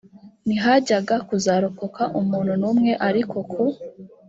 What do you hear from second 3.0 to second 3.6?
ariko